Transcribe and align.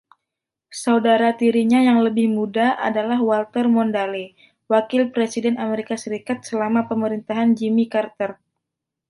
Saudara 0.83 1.29
tirinya 1.41 1.77
yang 1.87 1.99
lebih 2.07 2.25
muda 2.37 2.67
adalah 2.87 3.19
Walter 3.29 3.65
Mondale, 3.75 4.25
Wakil 4.71 5.03
Presiden 5.15 5.55
Amerika 5.65 5.93
Serikat 6.03 6.37
selama 6.49 6.81
pemerintahan 6.91 7.49
Jimmy 7.59 7.85
Carter. 7.93 8.31